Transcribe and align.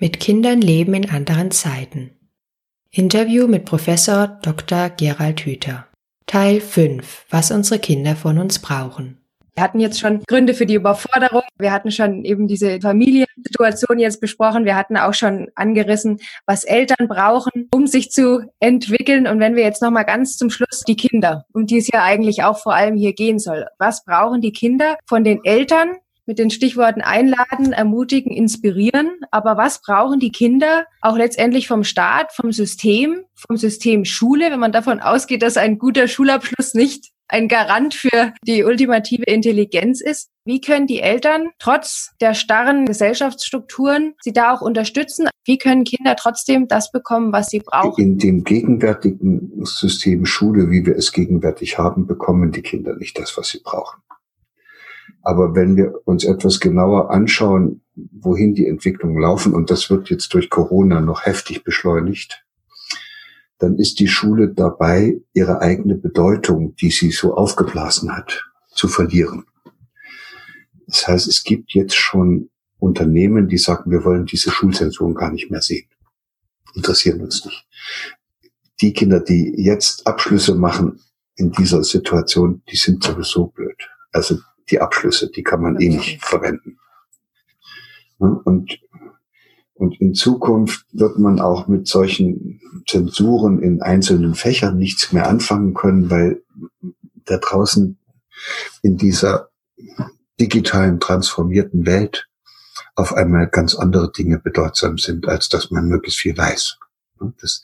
Mit 0.00 0.20
Kindern 0.20 0.60
leben 0.60 0.94
in 0.94 1.10
anderen 1.10 1.50
Zeiten. 1.50 2.12
Interview 2.92 3.48
mit 3.48 3.64
Professor 3.64 4.38
Dr. 4.42 4.90
Gerald 4.90 5.40
Hüther. 5.40 5.88
Teil 6.24 6.60
5. 6.60 7.26
Was 7.30 7.50
unsere 7.50 7.80
Kinder 7.80 8.14
von 8.14 8.38
uns 8.38 8.60
brauchen. 8.60 9.18
Wir 9.56 9.64
hatten 9.64 9.80
jetzt 9.80 9.98
schon 9.98 10.22
Gründe 10.28 10.54
für 10.54 10.66
die 10.66 10.76
Überforderung. 10.76 11.42
Wir 11.58 11.72
hatten 11.72 11.90
schon 11.90 12.24
eben 12.24 12.46
diese 12.46 12.80
Familiensituation 12.80 13.98
jetzt 13.98 14.20
besprochen. 14.20 14.64
Wir 14.64 14.76
hatten 14.76 14.96
auch 14.96 15.14
schon 15.14 15.48
angerissen, 15.56 16.20
was 16.46 16.62
Eltern 16.62 17.08
brauchen, 17.08 17.68
um 17.74 17.88
sich 17.88 18.12
zu 18.12 18.42
entwickeln. 18.60 19.26
Und 19.26 19.40
wenn 19.40 19.56
wir 19.56 19.64
jetzt 19.64 19.82
nochmal 19.82 20.04
ganz 20.04 20.36
zum 20.36 20.50
Schluss 20.50 20.84
die 20.86 20.94
Kinder, 20.94 21.44
um 21.52 21.66
die 21.66 21.78
es 21.78 21.88
ja 21.92 22.04
eigentlich 22.04 22.44
auch 22.44 22.60
vor 22.60 22.72
allem 22.72 22.94
hier 22.94 23.14
gehen 23.14 23.40
soll. 23.40 23.66
Was 23.80 24.04
brauchen 24.04 24.42
die 24.42 24.52
Kinder 24.52 24.96
von 25.06 25.24
den 25.24 25.40
Eltern, 25.42 25.96
mit 26.28 26.38
den 26.38 26.50
Stichworten 26.50 27.00
einladen, 27.00 27.72
ermutigen, 27.72 28.30
inspirieren. 28.30 29.10
Aber 29.30 29.56
was 29.56 29.80
brauchen 29.80 30.20
die 30.20 30.30
Kinder 30.30 30.86
auch 31.00 31.16
letztendlich 31.16 31.66
vom 31.66 31.82
Staat, 31.82 32.32
vom 32.32 32.52
System, 32.52 33.24
vom 33.34 33.56
System 33.56 34.04
Schule, 34.04 34.50
wenn 34.50 34.60
man 34.60 34.70
davon 34.70 35.00
ausgeht, 35.00 35.42
dass 35.42 35.56
ein 35.56 35.78
guter 35.78 36.06
Schulabschluss 36.06 36.74
nicht 36.74 37.10
ein 37.28 37.48
Garant 37.48 37.94
für 37.94 38.32
die 38.46 38.64
ultimative 38.64 39.24
Intelligenz 39.24 40.00
ist. 40.00 40.30
Wie 40.44 40.60
können 40.60 40.86
die 40.86 41.00
Eltern 41.00 41.50
trotz 41.58 42.12
der 42.20 42.34
starren 42.34 42.86
Gesellschaftsstrukturen 42.86 44.14
sie 44.22 44.32
da 44.32 44.54
auch 44.54 44.62
unterstützen? 44.62 45.28
Wie 45.44 45.58
können 45.58 45.84
Kinder 45.84 46.16
trotzdem 46.16 46.68
das 46.68 46.90
bekommen, 46.90 47.32
was 47.32 47.48
sie 47.48 47.60
brauchen? 47.60 48.02
In 48.02 48.18
dem 48.18 48.44
gegenwärtigen 48.44 49.64
System 49.64 50.24
Schule, 50.26 50.70
wie 50.70 50.84
wir 50.86 50.96
es 50.96 51.12
gegenwärtig 51.12 51.78
haben, 51.78 52.06
bekommen 52.06 52.52
die 52.52 52.62
Kinder 52.62 52.96
nicht 52.96 53.18
das, 53.18 53.36
was 53.36 53.48
sie 53.48 53.60
brauchen. 53.62 54.00
Aber 55.22 55.54
wenn 55.54 55.76
wir 55.76 55.94
uns 56.04 56.24
etwas 56.24 56.60
genauer 56.60 57.10
anschauen, 57.10 57.82
wohin 57.94 58.54
die 58.54 58.66
Entwicklungen 58.66 59.20
laufen, 59.20 59.54
und 59.54 59.70
das 59.70 59.90
wird 59.90 60.10
jetzt 60.10 60.32
durch 60.34 60.50
Corona 60.50 61.00
noch 61.00 61.26
heftig 61.26 61.64
beschleunigt, 61.64 62.44
dann 63.58 63.76
ist 63.76 63.98
die 63.98 64.08
Schule 64.08 64.48
dabei, 64.54 65.20
ihre 65.32 65.60
eigene 65.60 65.96
Bedeutung, 65.96 66.76
die 66.76 66.90
sie 66.90 67.10
so 67.10 67.34
aufgeblasen 67.34 68.16
hat, 68.16 68.44
zu 68.70 68.86
verlieren. 68.86 69.44
Das 70.86 71.06
heißt, 71.06 71.26
es 71.26 71.42
gibt 71.42 71.72
jetzt 71.72 71.96
schon 71.96 72.50
Unternehmen, 72.78 73.48
die 73.48 73.58
sagen, 73.58 73.90
wir 73.90 74.04
wollen 74.04 74.26
diese 74.26 74.50
Schulzensuren 74.50 75.14
gar 75.14 75.32
nicht 75.32 75.50
mehr 75.50 75.60
sehen. 75.60 75.88
Interessieren 76.74 77.20
uns 77.20 77.44
nicht. 77.44 77.66
Die 78.80 78.92
Kinder, 78.92 79.18
die 79.18 79.54
jetzt 79.56 80.06
Abschlüsse 80.06 80.54
machen 80.54 81.00
in 81.34 81.50
dieser 81.50 81.82
Situation, 81.82 82.62
die 82.70 82.76
sind 82.76 83.02
sowieso 83.02 83.48
blöd. 83.48 83.76
Also 84.12 84.38
die 84.70 84.80
Abschlüsse, 84.80 85.30
die 85.30 85.42
kann 85.42 85.62
man 85.62 85.80
eh 85.80 85.88
nicht 85.88 86.24
verwenden. 86.24 86.78
Und 88.18 88.78
und 89.78 90.00
in 90.00 90.12
Zukunft 90.12 90.86
wird 90.92 91.20
man 91.20 91.40
auch 91.40 91.68
mit 91.68 91.86
solchen 91.86 92.60
Zensuren 92.88 93.62
in 93.62 93.80
einzelnen 93.80 94.34
Fächern 94.34 94.76
nichts 94.76 95.12
mehr 95.12 95.28
anfangen 95.28 95.72
können, 95.72 96.10
weil 96.10 96.42
da 97.26 97.38
draußen 97.38 97.96
in 98.82 98.96
dieser 98.96 99.50
digitalen, 100.40 100.98
transformierten 100.98 101.86
Welt 101.86 102.28
auf 102.96 103.12
einmal 103.12 103.46
ganz 103.46 103.76
andere 103.76 104.10
Dinge 104.10 104.40
bedeutsam 104.40 104.98
sind, 104.98 105.28
als 105.28 105.48
dass 105.48 105.70
man 105.70 105.86
möglichst 105.86 106.20
viel 106.20 106.36
weiß. 106.36 106.78
Das, 107.40 107.62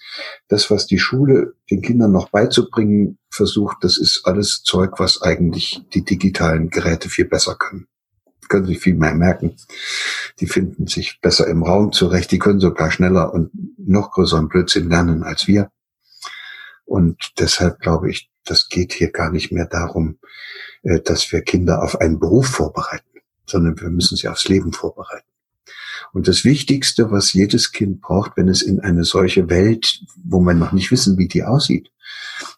das, 0.49 0.71
was 0.71 0.87
die 0.87 0.99
Schule 0.99 1.55
den 1.71 1.83
Kindern 1.83 2.13
noch 2.13 2.31
beizubringen 2.31 3.19
versucht, 3.31 3.79
das 3.83 3.99
ist 3.99 4.23
alles 4.25 4.63
Zeug, 4.63 4.99
was 4.99 5.23
eigentlich 5.23 5.83
die 5.95 6.05
digitalen 6.05 6.71
Geräte 6.71 7.09
viel 7.09 7.27
besser 7.27 7.55
können 7.57 7.87
können 8.49 8.67
sich 8.67 8.79
viel 8.79 8.95
mehr 8.95 9.15
merken. 9.15 9.57
Die 10.41 10.47
finden 10.47 10.87
sich 10.87 11.21
besser 11.21 11.47
im 11.47 11.63
Raum 11.63 11.93
zurecht. 11.93 12.31
Die 12.31 12.39
können 12.39 12.61
sogar 12.61 12.91
schneller 12.91 13.33
und 13.33 13.51
noch 13.79 14.13
größeren 14.13 14.49
Blödsinn 14.49 14.89
lernen 14.89 15.23
als 15.23 15.47
wir. 15.47 15.71
Und 16.85 17.33
deshalb 17.39 17.81
glaube 17.81 18.11
ich, 18.11 18.31
das 18.45 18.69
geht 18.69 18.93
hier 18.93 19.11
gar 19.11 19.31
nicht 19.31 19.53
mehr 19.53 19.67
darum, 19.67 20.19
äh, 20.83 21.01
dass 21.01 21.33
wir 21.33 21.43
Kinder 21.43 21.83
auf 21.83 22.01
einen 22.01 22.19
Beruf 22.19 22.47
vorbereiten, 22.47 23.21
sondern 23.47 23.81
wir 23.81 23.89
müssen 23.89 24.17
sie 24.17 24.29
aufs 24.29 24.49
Leben 24.49 24.73
vorbereiten. 24.73 25.27
Und 26.15 26.29
das 26.29 26.45
Wichtigste, 26.45 27.11
was 27.11 27.33
jedes 27.33 27.73
Kind 27.73 28.01
braucht, 28.01 28.37
wenn 28.37 28.49
es 28.49 28.63
in 28.63 28.79
eine 28.79 29.03
solche 29.03 29.51
Welt, 29.51 30.01
wo 30.25 30.41
man 30.41 30.61
noch 30.61 30.71
nicht 30.71 30.93
wissen, 30.93 31.19
wie 31.19 31.27
die 31.27 31.43
aussieht, 31.43 31.91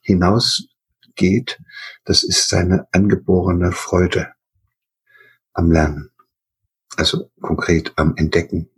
hinausgeht, 0.02 1.58
das 2.04 2.22
ist 2.22 2.50
seine 2.50 2.86
angeborene 2.92 3.72
Freude 3.72 4.34
am 5.54 5.72
Lernen. 5.72 6.10
Also 6.98 7.30
konkret 7.40 7.94
am 7.96 8.14
Entdecken, 8.16 8.68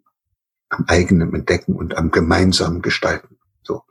am 0.68 0.84
eigenen 0.86 1.34
Entdecken 1.34 1.74
und 1.74 1.96
am 1.96 2.12
gemeinsamen 2.12 2.80
Gestalten. 2.80 3.36
So. 3.64 3.82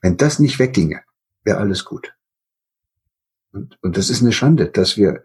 Wenn 0.00 0.16
das 0.16 0.38
nicht 0.38 0.58
wegginge, 0.58 1.02
wäre 1.44 1.58
alles 1.58 1.84
gut. 1.84 2.14
Und, 3.52 3.76
und 3.82 3.98
das 3.98 4.08
ist 4.08 4.22
eine 4.22 4.32
Schande, 4.32 4.68
dass 4.68 4.96
wir, 4.96 5.22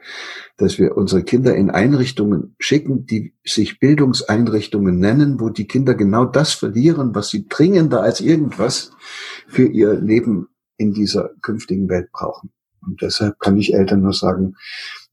dass 0.58 0.78
wir 0.78 0.98
unsere 0.98 1.24
Kinder 1.24 1.56
in 1.56 1.70
Einrichtungen 1.70 2.56
schicken, 2.60 3.06
die 3.06 3.34
sich 3.46 3.80
Bildungseinrichtungen 3.80 5.00
nennen, 5.00 5.40
wo 5.40 5.50
die 5.50 5.66
Kinder 5.66 5.96
genau 5.96 6.26
das 6.26 6.52
verlieren, 6.52 7.16
was 7.16 7.30
sie 7.30 7.48
dringender 7.48 8.02
als 8.02 8.20
irgendwas 8.20 8.92
für 9.48 9.66
ihr 9.66 9.94
Leben 9.94 10.50
in 10.76 10.94
dieser 10.94 11.30
künftigen 11.42 11.88
Welt 11.90 12.12
brauchen. 12.12 12.52
Und 12.82 13.02
deshalb 13.02 13.40
kann 13.40 13.58
ich 13.58 13.74
Eltern 13.74 14.02
nur 14.02 14.14
sagen, 14.14 14.56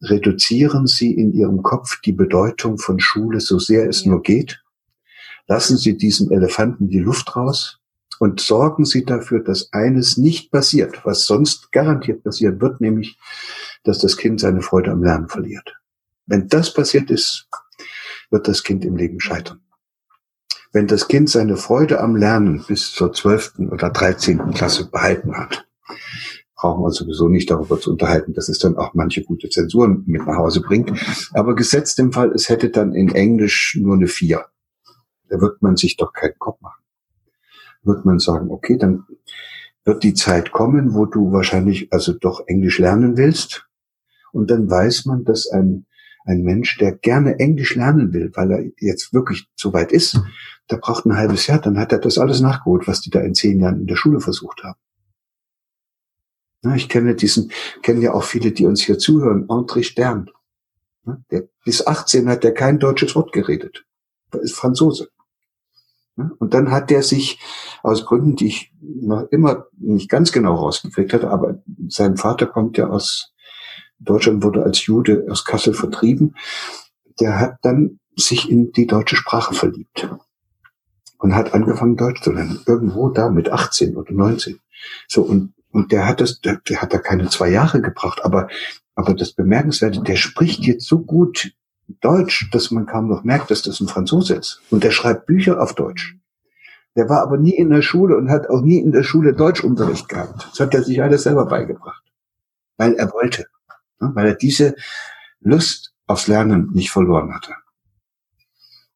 reduzieren 0.02 0.86
Sie 0.86 1.12
in 1.12 1.32
Ihrem 1.32 1.62
Kopf 1.62 2.00
die 2.02 2.12
Bedeutung 2.12 2.78
von 2.78 3.00
Schule 3.00 3.40
so 3.40 3.58
sehr 3.58 3.88
es 3.88 4.04
nur 4.04 4.22
geht. 4.22 4.62
Lassen 5.46 5.76
Sie 5.76 5.96
diesem 5.96 6.30
Elefanten 6.30 6.88
die 6.88 7.00
Luft 7.00 7.34
raus 7.36 7.80
und 8.20 8.40
sorgen 8.40 8.84
Sie 8.84 9.04
dafür, 9.04 9.40
dass 9.40 9.72
eines 9.72 10.16
nicht 10.16 10.50
passiert, 10.50 11.04
was 11.04 11.26
sonst 11.26 11.72
garantiert 11.72 12.22
passieren 12.24 12.60
wird, 12.60 12.80
nämlich, 12.80 13.18
dass 13.82 13.98
das 13.98 14.16
Kind 14.16 14.40
seine 14.40 14.62
Freude 14.62 14.90
am 14.90 15.02
Lernen 15.02 15.28
verliert. 15.28 15.76
Wenn 16.26 16.48
das 16.48 16.72
passiert 16.72 17.10
ist, 17.10 17.48
wird 18.30 18.48
das 18.48 18.62
Kind 18.62 18.84
im 18.84 18.96
Leben 18.96 19.20
scheitern. 19.20 19.60
Wenn 20.72 20.86
das 20.86 21.06
Kind 21.06 21.30
seine 21.30 21.56
Freude 21.56 22.00
am 22.00 22.16
Lernen 22.16 22.64
bis 22.66 22.92
zur 22.92 23.12
zwölften 23.12 23.68
oder 23.68 23.90
dreizehnten 23.90 24.52
Klasse 24.52 24.90
behalten 24.90 25.36
hat, 25.36 25.66
brauchen 26.56 26.82
wir 26.82 26.90
sowieso 26.90 27.28
nicht 27.28 27.50
darüber 27.50 27.78
zu 27.78 27.92
unterhalten, 27.92 28.32
dass 28.32 28.48
es 28.48 28.58
dann 28.58 28.76
auch 28.76 28.94
manche 28.94 29.22
gute 29.22 29.48
Zensuren 29.50 30.02
mit 30.06 30.26
nach 30.26 30.36
Hause 30.36 30.62
bringt. 30.62 30.90
Aber 31.32 31.54
gesetzt 31.54 31.98
im 31.98 32.12
Fall, 32.12 32.32
es 32.32 32.48
hätte 32.48 32.70
dann 32.70 32.92
in 32.94 33.14
Englisch 33.14 33.78
nur 33.80 33.94
eine 33.94 34.08
vier. 34.08 34.46
Da 35.28 35.40
wird 35.40 35.62
man 35.62 35.76
sich 35.76 35.96
doch 35.96 36.12
keinen 36.12 36.38
Kopf 36.38 36.60
machen. 36.60 36.83
Wird 37.84 38.04
man 38.04 38.18
sagen, 38.18 38.50
okay, 38.50 38.76
dann 38.76 39.04
wird 39.84 40.02
die 40.02 40.14
Zeit 40.14 40.52
kommen, 40.52 40.94
wo 40.94 41.06
du 41.06 41.32
wahrscheinlich 41.32 41.92
also 41.92 42.12
doch 42.12 42.46
Englisch 42.46 42.78
lernen 42.78 43.16
willst. 43.16 43.66
Und 44.32 44.50
dann 44.50 44.68
weiß 44.68 45.04
man, 45.04 45.24
dass 45.24 45.48
ein, 45.48 45.86
ein 46.24 46.42
Mensch, 46.42 46.78
der 46.78 46.92
gerne 46.92 47.38
Englisch 47.38 47.76
lernen 47.76 48.12
will, 48.12 48.30
weil 48.34 48.50
er 48.50 48.64
jetzt 48.78 49.12
wirklich 49.12 49.48
so 49.54 49.72
weit 49.72 49.92
ist, 49.92 50.20
der 50.70 50.78
braucht 50.78 51.04
ein 51.04 51.16
halbes 51.16 51.46
Jahr, 51.46 51.60
dann 51.60 51.78
hat 51.78 51.92
er 51.92 51.98
das 51.98 52.18
alles 52.18 52.40
nachgeholt, 52.40 52.88
was 52.88 53.00
die 53.00 53.10
da 53.10 53.20
in 53.20 53.34
zehn 53.34 53.60
Jahren 53.60 53.80
in 53.80 53.86
der 53.86 53.96
Schule 53.96 54.20
versucht 54.20 54.64
haben. 54.64 54.78
Ich 56.74 56.88
kenne 56.88 57.14
diesen, 57.14 57.52
kenne 57.82 58.00
ja 58.00 58.14
auch 58.14 58.24
viele, 58.24 58.52
die 58.52 58.64
uns 58.64 58.80
hier 58.82 58.98
zuhören. 58.98 59.46
André 59.48 59.82
Stern. 59.82 60.30
Der, 61.30 61.46
bis 61.64 61.86
18 61.86 62.28
hat 62.28 62.44
er 62.44 62.52
kein 62.52 62.78
deutsches 62.78 63.14
Wort 63.14 63.32
geredet. 63.32 63.84
Er 64.32 64.40
ist 64.40 64.54
Franzose. 64.54 65.10
Und 66.16 66.54
dann 66.54 66.70
hat 66.70 66.90
er 66.90 67.02
sich 67.02 67.40
aus 67.82 68.06
Gründen, 68.06 68.36
die 68.36 68.46
ich 68.46 68.72
noch 68.80 69.22
immer 69.30 69.66
nicht 69.78 70.08
ganz 70.08 70.30
genau 70.32 70.54
rausgekriegt 70.54 71.12
hatte, 71.12 71.30
aber 71.30 71.62
sein 71.88 72.16
Vater 72.16 72.46
kommt 72.46 72.76
ja 72.76 72.88
aus 72.88 73.32
Deutschland, 73.98 74.42
wurde 74.42 74.62
als 74.62 74.86
Jude 74.86 75.26
aus 75.28 75.44
Kassel 75.44 75.74
vertrieben. 75.74 76.36
Der 77.20 77.40
hat 77.40 77.56
dann 77.62 77.98
sich 78.16 78.50
in 78.50 78.72
die 78.72 78.86
deutsche 78.86 79.16
Sprache 79.16 79.54
verliebt 79.54 80.08
und 81.18 81.34
hat 81.34 81.52
angefangen 81.52 81.96
Deutsch 81.96 82.22
zu 82.22 82.32
lernen. 82.32 82.60
Irgendwo 82.66 83.08
da 83.08 83.28
mit 83.28 83.50
18 83.50 83.96
oder 83.96 84.12
19. 84.12 84.60
So, 85.08 85.22
und 85.22 85.54
und 85.74 85.90
der 85.90 86.06
hat 86.06 86.20
das, 86.20 86.40
der, 86.40 86.60
der 86.68 86.80
hat 86.80 86.94
da 86.94 86.98
keine 86.98 87.28
zwei 87.28 87.48
Jahre 87.48 87.82
gebraucht, 87.82 88.24
aber, 88.24 88.46
aber 88.94 89.12
das 89.12 89.32
Bemerkenswerte, 89.32 90.02
der 90.02 90.14
spricht 90.14 90.60
jetzt 90.60 90.86
so 90.86 91.00
gut 91.00 91.50
Deutsch, 92.00 92.50
dass 92.50 92.70
man 92.70 92.86
kaum 92.86 93.08
noch 93.08 93.24
merkt, 93.24 93.50
dass 93.50 93.62
das 93.62 93.80
ein 93.80 93.88
Franzose 93.88 94.34
ist. 94.34 94.62
Und 94.70 94.84
der 94.84 94.90
schreibt 94.90 95.26
Bücher 95.26 95.60
auf 95.60 95.74
Deutsch. 95.74 96.16
Der 96.96 97.08
war 97.08 97.22
aber 97.22 97.36
nie 97.36 97.54
in 97.54 97.70
der 97.70 97.82
Schule 97.82 98.16
und 98.16 98.30
hat 98.30 98.48
auch 98.48 98.62
nie 98.62 98.78
in 98.78 98.92
der 98.92 99.02
Schule 99.02 99.34
Deutschunterricht 99.34 100.08
gehabt. 100.08 100.48
Das 100.50 100.60
hat 100.60 100.74
er 100.74 100.82
sich 100.82 101.02
alles 101.02 101.24
selber 101.24 101.46
beigebracht. 101.46 102.02
Weil 102.76 102.94
er 102.94 103.12
wollte. 103.12 103.46
Weil 103.98 104.28
er 104.28 104.34
diese 104.34 104.76
Lust 105.40 105.94
aufs 106.06 106.28
Lernen 106.28 106.70
nicht 106.72 106.90
verloren 106.90 107.34
hatte. 107.34 107.54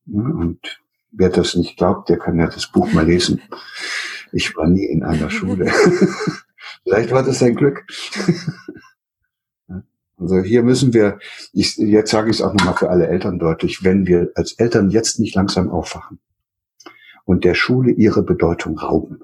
Und 0.07 0.81
wer 1.11 1.29
das 1.29 1.55
nicht 1.57 1.77
glaubt, 1.77 2.09
der 2.09 2.19
kann 2.19 2.39
ja 2.39 2.47
das 2.47 2.69
Buch 2.69 2.93
mal 2.93 3.07
lesen. 3.07 3.43
Ich 4.33 4.57
war 4.57 4.69
nie 4.69 4.85
in 4.85 5.03
einer 5.03 5.31
Schule. 5.31 5.71
Vielleicht 6.85 7.11
war 7.11 7.23
das 7.23 7.39
sein 7.39 7.55
Glück. 7.55 7.85
Also 10.31 10.43
hier 10.43 10.63
müssen 10.63 10.93
wir, 10.93 11.19
ich, 11.55 11.79
jetzt 11.79 12.11
sage 12.11 12.29
ich 12.29 12.37
es 12.37 12.43
auch 12.43 12.53
nochmal 12.53 12.75
für 12.75 12.91
alle 12.91 13.09
Eltern 13.09 13.39
deutlich, 13.39 13.83
wenn 13.83 14.07
wir 14.07 14.31
als 14.35 14.53
Eltern 14.53 14.91
jetzt 14.91 15.19
nicht 15.19 15.35
langsam 15.35 15.71
aufwachen 15.71 16.19
und 17.25 17.45
der 17.45 17.55
Schule 17.55 17.93
ihre 17.93 18.23
Bedeutung 18.23 18.79
rauben. 18.79 19.21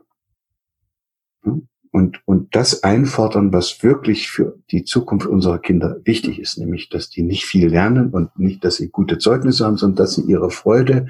Hm? 1.42 1.68
Und, 1.90 2.22
und 2.24 2.56
das 2.56 2.84
einfordern, 2.84 3.52
was 3.52 3.82
wirklich 3.82 4.30
für 4.30 4.58
die 4.70 4.84
Zukunft 4.84 5.26
unserer 5.26 5.58
Kinder 5.58 6.00
wichtig 6.04 6.40
ist, 6.40 6.56
nämlich, 6.56 6.88
dass 6.88 7.10
die 7.10 7.22
nicht 7.22 7.44
viel 7.44 7.68
lernen 7.68 8.08
und 8.08 8.38
nicht, 8.38 8.64
dass 8.64 8.76
sie 8.76 8.88
gute 8.88 9.18
Zeugnisse 9.18 9.66
haben, 9.66 9.76
sondern 9.76 9.96
dass 9.96 10.14
sie 10.14 10.22
ihre 10.22 10.50
Freude 10.50 11.08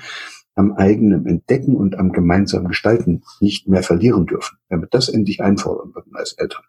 am 0.56 0.72
eigenen 0.72 1.24
Entdecken 1.26 1.76
und 1.76 1.96
am 1.96 2.10
gemeinsamen 2.10 2.66
Gestalten 2.66 3.22
nicht 3.38 3.68
mehr 3.68 3.84
verlieren 3.84 4.26
dürfen. 4.26 4.58
Wenn 4.68 4.80
wir 4.80 4.88
das 4.88 5.08
endlich 5.08 5.40
einfordern 5.40 5.94
würden 5.94 6.16
als 6.16 6.32
Eltern, 6.32 6.64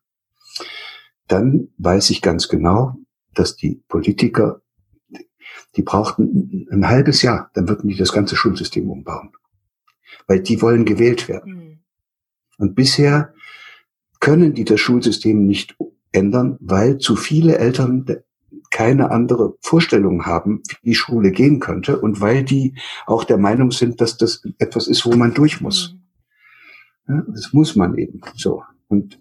dann 1.27 1.69
weiß 1.79 2.11
ich 2.11 2.21
ganz 2.21 2.49
genau, 2.49 2.97
dass 3.35 3.55
die 3.55 3.83
Politiker, 3.87 4.61
die 5.75 5.83
brauchten 5.83 6.67
ein 6.71 6.87
halbes 6.87 7.21
Jahr, 7.21 7.51
dann 7.53 7.67
würden 7.67 7.89
die 7.89 7.97
das 7.97 8.11
ganze 8.11 8.35
Schulsystem 8.35 8.89
umbauen. 8.89 9.31
Weil 10.27 10.41
die 10.41 10.61
wollen 10.61 10.85
gewählt 10.85 11.27
werden. 11.27 11.53
Mhm. 11.53 11.79
Und 12.57 12.75
bisher 12.75 13.33
können 14.19 14.53
die 14.53 14.65
das 14.65 14.79
Schulsystem 14.79 15.45
nicht 15.45 15.77
ändern, 16.11 16.57
weil 16.59 16.97
zu 16.97 17.15
viele 17.15 17.57
Eltern 17.57 18.05
keine 18.71 19.11
andere 19.11 19.55
Vorstellung 19.61 20.25
haben, 20.25 20.61
wie 20.81 20.89
die 20.89 20.95
Schule 20.95 21.31
gehen 21.31 21.59
könnte 21.59 21.99
und 21.99 22.21
weil 22.21 22.43
die 22.43 22.75
auch 23.05 23.23
der 23.23 23.37
Meinung 23.37 23.71
sind, 23.71 24.01
dass 24.01 24.17
das 24.17 24.43
etwas 24.57 24.87
ist, 24.87 25.05
wo 25.05 25.15
man 25.15 25.33
durch 25.33 25.61
muss. 25.61 25.93
Mhm. 27.07 27.15
Ja, 27.15 27.23
das 27.27 27.53
muss 27.53 27.75
man 27.75 27.97
eben 27.97 28.21
so. 28.35 28.63
Und, 28.87 29.19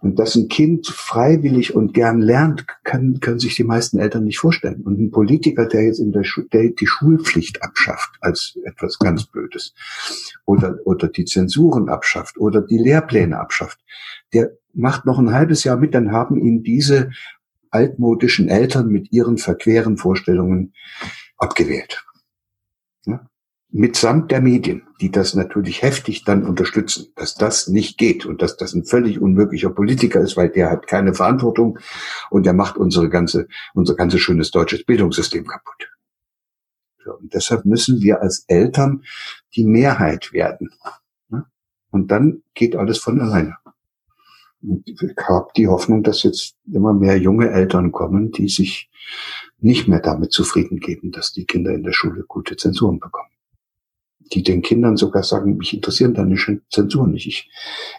und 0.00 0.18
dass 0.18 0.34
ein 0.34 0.48
Kind 0.48 0.88
freiwillig 0.88 1.74
und 1.74 1.94
gern 1.94 2.20
lernt, 2.20 2.66
kann, 2.82 3.20
können 3.20 3.38
sich 3.38 3.54
die 3.54 3.64
meisten 3.64 3.98
Eltern 3.98 4.24
nicht 4.24 4.38
vorstellen. 4.38 4.82
Und 4.82 4.98
ein 4.98 5.10
Politiker, 5.10 5.66
der 5.66 5.84
jetzt 5.84 6.00
in 6.00 6.12
der, 6.12 6.24
Schu 6.24 6.42
der 6.52 6.70
die 6.70 6.86
Schulpflicht 6.86 7.62
abschafft 7.62 8.10
als 8.20 8.58
etwas 8.64 8.98
ganz 8.98 9.26
Blödes 9.26 9.74
oder, 10.46 10.78
oder 10.84 11.08
die 11.08 11.24
Zensuren 11.24 11.88
abschafft 11.88 12.38
oder 12.38 12.60
die 12.60 12.78
Lehrpläne 12.78 13.38
abschafft, 13.38 13.78
der 14.32 14.50
macht 14.72 15.06
noch 15.06 15.18
ein 15.18 15.32
halbes 15.32 15.62
Jahr 15.62 15.76
mit, 15.76 15.94
dann 15.94 16.10
haben 16.10 16.36
ihn 16.36 16.64
diese 16.64 17.10
altmodischen 17.70 18.48
Eltern 18.48 18.88
mit 18.88 19.12
ihren 19.12 19.38
verqueren 19.38 19.96
Vorstellungen 19.96 20.74
abgewählt. 21.36 22.04
Ja? 23.06 23.26
Mitsamt 23.76 24.30
der 24.30 24.40
Medien, 24.40 24.82
die 25.00 25.10
das 25.10 25.34
natürlich 25.34 25.82
heftig 25.82 26.24
dann 26.24 26.44
unterstützen, 26.44 27.08
dass 27.16 27.34
das 27.34 27.68
nicht 27.68 27.98
geht 27.98 28.24
und 28.24 28.40
dass 28.40 28.56
das 28.56 28.74
ein 28.74 28.84
völlig 28.84 29.20
unmöglicher 29.20 29.70
Politiker 29.70 30.20
ist, 30.20 30.36
weil 30.36 30.48
der 30.48 30.70
hat 30.70 30.86
keine 30.86 31.12
Verantwortung 31.12 31.78
und 32.30 32.46
der 32.46 32.52
macht 32.52 32.76
unsere 32.76 33.08
ganze, 33.08 33.48
unser 33.74 33.94
ganzes 33.94 34.20
schönes 34.20 34.50
deutsches 34.50 34.84
Bildungssystem 34.84 35.46
kaputt. 35.46 35.90
Und 37.20 37.34
deshalb 37.34 37.64
müssen 37.64 38.00
wir 38.00 38.22
als 38.22 38.44
Eltern 38.48 39.02
die 39.56 39.64
Mehrheit 39.64 40.32
werden. 40.32 40.70
Und 41.90 42.10
dann 42.10 42.42
geht 42.54 42.76
alles 42.76 42.98
von 42.98 43.20
alleine 43.20 43.56
ich 44.84 45.00
habe 45.28 45.48
die 45.56 45.68
Hoffnung, 45.68 46.02
dass 46.02 46.22
jetzt 46.22 46.56
immer 46.70 46.92
mehr 46.92 47.18
junge 47.18 47.50
Eltern 47.50 47.92
kommen, 47.92 48.30
die 48.30 48.48
sich 48.48 48.90
nicht 49.58 49.88
mehr 49.88 50.00
damit 50.00 50.32
zufrieden 50.32 50.80
geben, 50.80 51.12
dass 51.12 51.32
die 51.32 51.44
Kinder 51.44 51.72
in 51.72 51.82
der 51.82 51.92
Schule 51.92 52.24
gute 52.26 52.56
Zensuren 52.56 52.98
bekommen. 52.98 53.33
Die 54.32 54.42
den 54.42 54.62
Kindern 54.62 54.96
sogar 54.96 55.22
sagen, 55.22 55.56
mich 55.58 55.74
interessieren 55.74 56.14
deine 56.14 56.36
Zensuren 56.70 57.12
nicht. 57.12 57.26
Ich, 57.26 57.50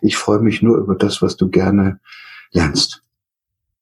ich 0.01 0.18
freue 0.18 0.39
mich 0.39 0.62
nur 0.62 0.77
über 0.77 0.95
das, 0.95 1.22
was 1.22 1.38
du 1.38 1.50
gerne 1.50 2.00
lernst 2.51 3.04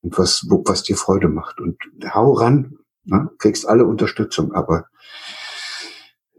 und 0.01 0.17
was, 0.17 0.45
was 0.49 0.83
dir 0.83 0.97
Freude 0.97 1.29
macht. 1.29 1.59
Und 1.59 1.77
hau 2.13 2.33
ran, 2.33 2.77
ne? 3.05 3.29
kriegst 3.37 3.67
alle 3.67 3.85
Unterstützung, 3.85 4.53
aber 4.53 4.87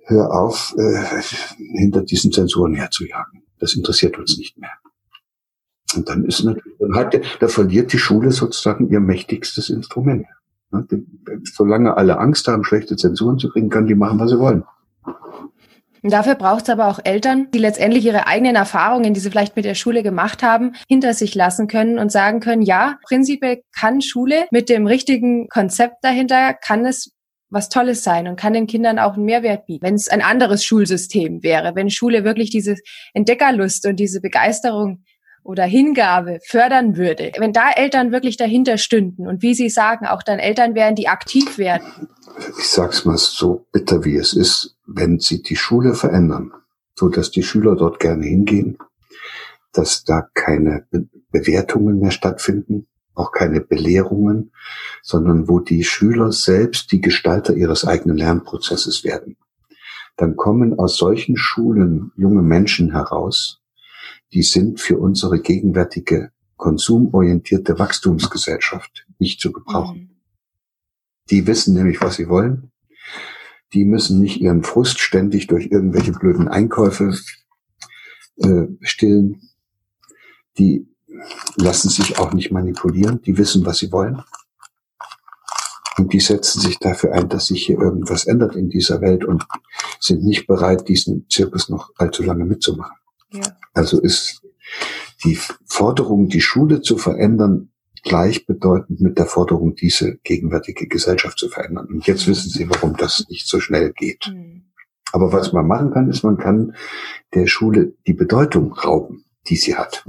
hör 0.04 0.32
auf, 0.32 0.74
äh, 0.76 1.22
hinter 1.78 2.02
diesen 2.02 2.32
Zensuren 2.32 2.74
herzujagen. 2.74 3.42
Das 3.58 3.74
interessiert 3.74 4.18
uns 4.18 4.36
nicht 4.36 4.58
mehr. 4.58 4.72
Und 5.96 6.08
dann 6.08 6.24
ist 6.24 6.44
natürlich, 6.44 6.78
dann 6.78 6.94
hat, 6.94 7.18
da 7.40 7.48
verliert 7.48 7.92
die 7.92 7.98
Schule 7.98 8.32
sozusagen 8.32 8.90
ihr 8.90 9.00
mächtigstes 9.00 9.70
Instrument. 9.70 10.26
Solange 11.44 11.96
alle 11.96 12.18
Angst 12.18 12.48
haben, 12.48 12.64
schlechte 12.64 12.96
Zensuren 12.96 13.38
zu 13.38 13.48
kriegen, 13.48 13.70
können 13.70 13.86
die 13.86 13.94
machen, 13.94 14.18
was 14.18 14.30
sie 14.30 14.38
wollen. 14.38 14.64
Und 16.04 16.12
dafür 16.12 16.34
braucht 16.34 16.64
es 16.64 16.68
aber 16.68 16.88
auch 16.88 17.00
Eltern, 17.02 17.50
die 17.54 17.58
letztendlich 17.58 18.04
ihre 18.04 18.26
eigenen 18.26 18.56
Erfahrungen, 18.56 19.14
die 19.14 19.20
sie 19.20 19.30
vielleicht 19.30 19.56
mit 19.56 19.64
der 19.64 19.74
Schule 19.74 20.02
gemacht 20.02 20.42
haben, 20.42 20.74
hinter 20.86 21.14
sich 21.14 21.34
lassen 21.34 21.66
können 21.66 21.98
und 21.98 22.12
sagen 22.12 22.40
können, 22.40 22.60
ja, 22.60 22.98
prinzipiell 23.08 23.62
kann 23.74 24.02
Schule 24.02 24.44
mit 24.50 24.68
dem 24.68 24.86
richtigen 24.86 25.48
Konzept 25.48 26.04
dahinter, 26.04 26.52
kann 26.52 26.84
es 26.84 27.12
was 27.48 27.70
Tolles 27.70 28.04
sein 28.04 28.28
und 28.28 28.36
kann 28.36 28.52
den 28.52 28.66
Kindern 28.66 28.98
auch 28.98 29.14
einen 29.14 29.24
Mehrwert 29.24 29.64
bieten. 29.64 29.82
Wenn 29.82 29.94
es 29.94 30.10
ein 30.10 30.20
anderes 30.20 30.62
Schulsystem 30.62 31.42
wäre, 31.42 31.74
wenn 31.74 31.88
Schule 31.88 32.22
wirklich 32.22 32.50
diese 32.50 32.76
Entdeckerlust 33.14 33.86
und 33.86 33.96
diese 33.96 34.20
Begeisterung 34.20 35.04
oder 35.42 35.64
Hingabe 35.64 36.38
fördern 36.46 36.98
würde, 36.98 37.32
wenn 37.38 37.54
da 37.54 37.70
Eltern 37.70 38.12
wirklich 38.12 38.36
dahinter 38.36 38.76
stünden 38.76 39.26
und 39.26 39.40
wie 39.40 39.54
Sie 39.54 39.70
sagen, 39.70 40.06
auch 40.06 40.22
dann 40.22 40.38
Eltern 40.38 40.74
wären, 40.74 40.96
die 40.96 41.08
aktiv 41.08 41.56
werden. 41.56 42.08
Ich 42.58 42.66
sag's 42.66 43.06
mal 43.06 43.16
so 43.16 43.66
bitter 43.72 44.04
wie 44.04 44.16
es 44.16 44.34
ist, 44.34 44.73
wenn 44.86 45.18
Sie 45.18 45.42
die 45.42 45.56
Schule 45.56 45.94
verändern, 45.94 46.52
so 46.94 47.08
dass 47.08 47.30
die 47.30 47.42
Schüler 47.42 47.76
dort 47.76 48.00
gerne 48.00 48.26
hingehen, 48.26 48.78
dass 49.72 50.04
da 50.04 50.28
keine 50.34 50.86
Be 50.90 51.08
Bewertungen 51.30 51.98
mehr 51.98 52.12
stattfinden, 52.12 52.86
auch 53.14 53.32
keine 53.32 53.60
Belehrungen, 53.60 54.52
sondern 55.02 55.48
wo 55.48 55.58
die 55.58 55.82
Schüler 55.82 56.30
selbst 56.30 56.92
die 56.92 57.00
Gestalter 57.00 57.56
ihres 57.56 57.84
eigenen 57.84 58.16
Lernprozesses 58.16 59.02
werden. 59.02 59.36
Dann 60.16 60.36
kommen 60.36 60.78
aus 60.78 60.96
solchen 60.96 61.36
Schulen 61.36 62.12
junge 62.16 62.42
Menschen 62.42 62.92
heraus, 62.92 63.60
die 64.32 64.44
sind 64.44 64.80
für 64.80 64.98
unsere 64.98 65.40
gegenwärtige 65.40 66.30
konsumorientierte 66.56 67.78
Wachstumsgesellschaft 67.78 69.06
nicht 69.18 69.40
zu 69.40 69.52
gebrauchen. 69.52 69.98
Mhm. 69.98 70.10
Die 71.30 71.46
wissen 71.46 71.74
nämlich, 71.74 72.00
was 72.00 72.16
sie 72.16 72.28
wollen. 72.28 72.70
Die 73.74 73.84
müssen 73.84 74.20
nicht 74.20 74.40
ihren 74.40 74.62
Frust 74.62 75.00
ständig 75.00 75.48
durch 75.48 75.66
irgendwelche 75.66 76.12
blöden 76.12 76.48
Einkäufe 76.48 77.16
äh, 78.36 78.66
stillen. 78.80 79.42
Die 80.58 80.88
lassen 81.56 81.88
sich 81.88 82.18
auch 82.18 82.32
nicht 82.32 82.52
manipulieren. 82.52 83.20
Die 83.22 83.36
wissen, 83.36 83.66
was 83.66 83.78
sie 83.78 83.90
wollen. 83.90 84.22
Und 85.96 86.12
die 86.12 86.20
setzen 86.20 86.60
sich 86.60 86.78
dafür 86.78 87.12
ein, 87.12 87.28
dass 87.28 87.46
sich 87.46 87.66
hier 87.66 87.78
irgendwas 87.78 88.26
ändert 88.26 88.56
in 88.56 88.68
dieser 88.68 89.00
Welt 89.00 89.24
und 89.24 89.44
sind 90.00 90.24
nicht 90.24 90.46
bereit, 90.46 90.88
diesen 90.88 91.26
Zirkus 91.28 91.68
noch 91.68 91.90
allzu 91.96 92.22
lange 92.22 92.44
mitzumachen. 92.44 92.96
Also 93.72 94.00
ist 94.00 94.42
die 95.24 95.38
Forderung, 95.66 96.28
die 96.28 96.40
Schule 96.40 96.80
zu 96.80 96.96
verändern, 96.96 97.70
gleichbedeutend 98.04 99.00
mit 99.00 99.18
der 99.18 99.26
Forderung, 99.26 99.74
diese 99.74 100.16
gegenwärtige 100.18 100.86
Gesellschaft 100.86 101.38
zu 101.38 101.48
verändern. 101.48 101.86
Und 101.86 102.06
jetzt 102.06 102.26
wissen 102.28 102.50
Sie, 102.50 102.68
warum 102.68 102.96
das 102.96 103.26
nicht 103.28 103.48
so 103.48 103.60
schnell 103.60 103.92
geht. 103.92 104.30
Mhm. 104.32 104.62
Aber 105.12 105.32
was 105.32 105.52
man 105.52 105.66
machen 105.66 105.92
kann, 105.92 106.08
ist, 106.10 106.22
man 106.22 106.36
kann 106.36 106.74
der 107.34 107.46
Schule 107.46 107.94
die 108.06 108.14
Bedeutung 108.14 108.72
rauben, 108.72 109.24
die 109.48 109.56
sie 109.56 109.76
hat. 109.76 110.04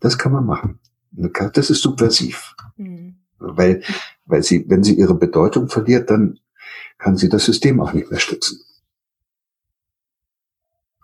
Das 0.00 0.18
kann 0.18 0.32
man 0.32 0.44
machen. 0.44 0.80
Das 1.10 1.70
ist 1.70 1.80
subversiv. 1.80 2.54
Mhm. 2.76 3.16
Weil, 3.38 3.82
weil 4.26 4.42
sie, 4.42 4.64
wenn 4.68 4.82
sie 4.82 4.94
ihre 4.94 5.14
Bedeutung 5.14 5.68
verliert, 5.68 6.10
dann 6.10 6.38
kann 6.98 7.16
sie 7.16 7.28
das 7.28 7.44
System 7.44 7.80
auch 7.80 7.92
nicht 7.92 8.10
mehr 8.10 8.20
stützen. 8.20 8.60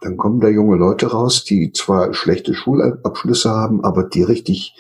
Dann 0.01 0.17
kommen 0.17 0.41
da 0.41 0.49
junge 0.49 0.77
Leute 0.77 1.09
raus, 1.09 1.45
die 1.45 1.73
zwar 1.73 2.15
schlechte 2.15 2.55
Schulabschlüsse 2.55 3.51
haben, 3.51 3.85
aber 3.85 4.05
die 4.05 4.23
richtig 4.23 4.75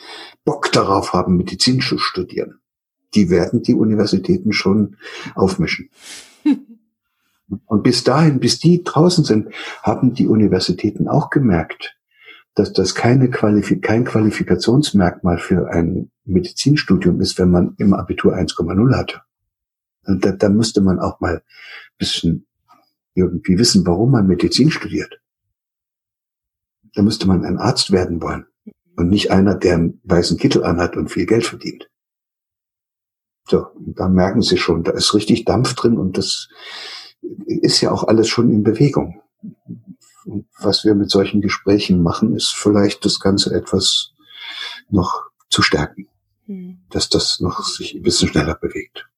Bock 0.44 0.72
darauf 0.72 1.12
haben, 1.12 1.36
Medizin 1.36 1.80
zu 1.80 1.98
studieren. 1.98 2.60
Die 3.14 3.28
werden 3.28 3.62
die 3.62 3.74
Universitäten 3.74 4.52
schon 4.52 4.96
aufmischen. 5.34 5.90
Und 7.66 7.82
bis 7.82 8.04
dahin, 8.04 8.40
bis 8.40 8.60
die 8.60 8.82
draußen 8.84 9.24
sind, 9.24 9.48
haben 9.82 10.14
die 10.14 10.28
Universitäten 10.28 11.08
auch 11.08 11.30
gemerkt, 11.30 11.96
dass 12.54 12.72
das 12.72 12.94
keine 12.94 13.28
Qualif 13.28 13.80
kein 13.80 14.04
Qualifikationsmerkmal 14.04 15.38
für 15.38 15.68
ein 15.68 16.10
Medizinstudium 16.24 17.20
ist, 17.20 17.38
wenn 17.38 17.50
man 17.50 17.74
im 17.78 17.92
Abitur 17.92 18.34
1,0 18.34 18.96
hatte. 18.96 19.22
Und 20.06 20.24
da, 20.24 20.32
da 20.32 20.48
müsste 20.48 20.80
man 20.80 20.98
auch 20.98 21.20
mal 21.20 21.42
bisschen 21.98 22.46
irgendwie 23.20 23.58
wissen, 23.58 23.86
warum 23.86 24.10
man 24.10 24.26
Medizin 24.26 24.70
studiert. 24.70 25.20
Da 26.94 27.02
müsste 27.02 27.26
man 27.26 27.44
ein 27.44 27.58
Arzt 27.58 27.92
werden 27.92 28.20
wollen 28.20 28.46
und 28.96 29.08
nicht 29.08 29.30
einer, 29.30 29.54
der 29.54 29.74
einen 29.74 30.00
weißen 30.04 30.36
Kittel 30.36 30.64
anhat 30.64 30.96
und 30.96 31.10
viel 31.10 31.26
Geld 31.26 31.46
verdient. 31.46 31.88
So, 33.48 33.66
und 33.66 33.98
da 33.98 34.08
merken 34.08 34.42
Sie 34.42 34.56
schon, 34.56 34.84
da 34.84 34.92
ist 34.92 35.14
richtig 35.14 35.44
Dampf 35.44 35.74
drin 35.74 35.98
und 35.98 36.18
das 36.18 36.48
ist 37.46 37.80
ja 37.80 37.90
auch 37.90 38.04
alles 38.04 38.28
schon 38.28 38.50
in 38.50 38.62
Bewegung. 38.62 39.22
Und 40.24 40.46
was 40.58 40.84
wir 40.84 40.94
mit 40.94 41.10
solchen 41.10 41.40
Gesprächen 41.40 42.02
machen, 42.02 42.34
ist 42.36 42.54
vielleicht 42.54 43.04
das 43.04 43.20
Ganze 43.20 43.54
etwas 43.54 44.12
noch 44.88 45.30
zu 45.48 45.62
stärken, 45.62 46.08
mhm. 46.46 46.80
dass 46.90 47.08
das 47.08 47.40
noch 47.40 47.64
sich 47.64 47.94
ein 47.94 48.02
bisschen 48.02 48.28
schneller 48.28 48.54
bewegt. 48.54 49.08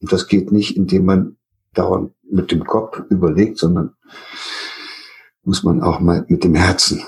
Und 0.00 0.12
das 0.12 0.26
geht 0.26 0.50
nicht, 0.52 0.76
indem 0.76 1.04
man 1.04 1.36
dauernd 1.74 2.12
mit 2.30 2.50
dem 2.52 2.64
Kopf 2.64 3.02
überlegt, 3.10 3.58
sondern 3.58 3.94
muss 5.42 5.62
man 5.62 5.82
auch 5.82 6.00
mal 6.00 6.24
mit 6.28 6.44
dem 6.44 6.54
Herzen 6.54 7.02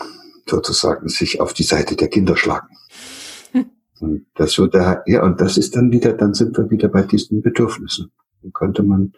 sozusagen 0.46 1.08
sich 1.08 1.40
auf 1.40 1.52
die 1.52 1.62
Seite 1.62 1.96
der 1.96 2.08
Kinder 2.08 2.36
schlagen. 2.36 2.68
Und 4.00 4.26
das 4.34 4.58
wird 4.58 4.74
da, 4.74 5.02
ja, 5.06 5.22
und 5.22 5.40
das 5.40 5.56
ist 5.56 5.76
dann 5.76 5.92
wieder, 5.92 6.12
dann 6.12 6.34
sind 6.34 6.56
wir 6.58 6.68
wieder 6.70 6.88
bei 6.88 7.02
diesen 7.02 7.40
Bedürfnissen. 7.40 8.10
Dann 8.42 8.52
könnte 8.52 8.82
man, 8.82 9.12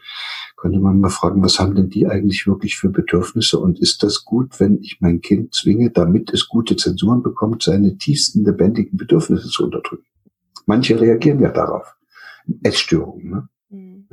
könnte 0.56 0.78
man 0.78 1.00
mal 1.00 1.08
fragen, 1.08 1.42
was 1.42 1.58
haben 1.58 1.74
denn 1.74 1.88
die 1.88 2.06
eigentlich 2.06 2.46
wirklich 2.46 2.76
für 2.76 2.90
Bedürfnisse? 2.90 3.58
Und 3.58 3.80
ist 3.80 4.02
das 4.02 4.26
gut, 4.26 4.60
wenn 4.60 4.78
ich 4.82 4.98
mein 5.00 5.22
Kind 5.22 5.54
zwinge, 5.54 5.90
damit 5.90 6.34
es 6.34 6.48
gute 6.48 6.76
Zensuren 6.76 7.22
bekommt, 7.22 7.62
seine 7.62 7.96
tiefsten 7.96 8.44
lebendigen 8.44 8.98
Bedürfnisse 8.98 9.48
zu 9.48 9.64
unterdrücken? 9.64 10.04
Manche 10.66 11.00
reagieren 11.00 11.40
ja 11.40 11.50
darauf. 11.50 11.96
Essstörungen, 12.62 13.30
ne? 13.30 13.48
Mhm. 13.74 14.08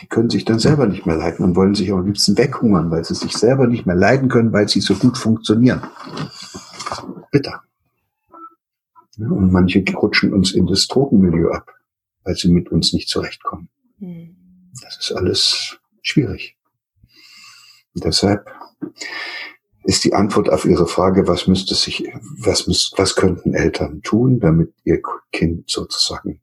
Die 0.00 0.06
können 0.06 0.30
sich 0.30 0.44
dann 0.44 0.58
selber 0.58 0.86
nicht 0.86 1.06
mehr 1.06 1.16
leiden 1.16 1.44
und 1.44 1.56
wollen 1.56 1.74
sich 1.74 1.90
am 1.92 2.06
liebsten 2.06 2.38
weghungern, 2.38 2.90
weil 2.90 3.04
sie 3.04 3.14
sich 3.14 3.36
selber 3.36 3.66
nicht 3.66 3.86
mehr 3.86 3.96
leiden 3.96 4.28
können, 4.28 4.52
weil 4.52 4.68
sie 4.68 4.80
so 4.80 4.94
gut 4.94 5.18
funktionieren. 5.18 5.82
Bitter. 7.30 7.62
Und 9.18 9.52
manche 9.52 9.84
rutschen 9.94 10.32
uns 10.32 10.52
in 10.52 10.66
das 10.66 10.86
Drogenmilieu 10.86 11.50
ab, 11.50 11.72
weil 12.22 12.36
sie 12.36 12.48
mit 12.48 12.70
uns 12.70 12.92
nicht 12.92 13.08
zurechtkommen. 13.08 13.68
Hm. 13.98 14.36
Das 14.82 14.96
ist 14.98 15.12
alles 15.12 15.78
schwierig. 16.02 16.56
Und 17.94 18.04
deshalb 18.04 18.48
ist 19.82 20.04
die 20.04 20.14
Antwort 20.14 20.50
auf 20.50 20.66
Ihre 20.66 20.86
Frage, 20.86 21.26
was 21.26 21.48
müsste 21.48 21.74
sich, 21.74 22.04
was 22.38 22.68
müsst, 22.68 22.94
was 22.96 23.16
könnten 23.16 23.54
Eltern 23.54 24.02
tun, 24.02 24.38
damit 24.38 24.72
ihr 24.84 25.00
Kind 25.32 25.68
sozusagen 25.68 26.40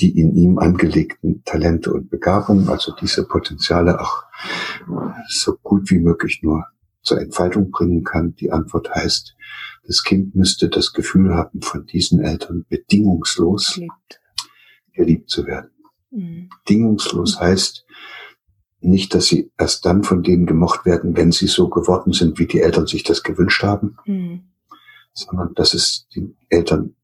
die 0.00 0.18
in 0.18 0.34
ihm 0.34 0.58
angelegten 0.58 1.42
Talente 1.44 1.92
und 1.92 2.10
Begabungen, 2.10 2.68
also 2.68 2.92
diese 3.00 3.24
Potenziale 3.26 4.00
auch 4.00 4.24
so 5.28 5.56
gut 5.62 5.90
wie 5.90 6.00
möglich 6.00 6.40
nur 6.42 6.64
zur 7.02 7.20
Entfaltung 7.20 7.70
bringen 7.70 8.02
kann. 8.02 8.34
Die 8.34 8.50
Antwort 8.50 8.92
heißt, 8.94 9.36
das 9.86 10.02
Kind 10.02 10.34
müsste 10.34 10.68
das 10.68 10.92
Gefühl 10.92 11.34
haben, 11.34 11.60
von 11.60 11.86
diesen 11.86 12.20
Eltern 12.20 12.64
bedingungslos 12.68 13.74
geliebt, 13.74 14.20
geliebt 14.92 15.30
zu 15.30 15.46
werden. 15.46 15.70
Mhm. 16.10 16.48
Bedingungslos 16.64 17.38
heißt 17.38 17.84
nicht, 18.80 19.14
dass 19.14 19.26
sie 19.26 19.50
erst 19.58 19.86
dann 19.86 20.02
von 20.02 20.22
denen 20.22 20.46
gemocht 20.46 20.84
werden, 20.84 21.16
wenn 21.16 21.32
sie 21.32 21.46
so 21.46 21.68
geworden 21.68 22.12
sind, 22.12 22.38
wie 22.38 22.46
die 22.46 22.60
Eltern 22.60 22.86
sich 22.86 23.02
das 23.02 23.22
gewünscht 23.22 23.62
haben, 23.62 23.96
mhm. 24.04 24.44
sondern 25.12 25.54
dass 25.54 25.74
es 25.74 26.08
den 26.14 26.36
Eltern 26.48 26.94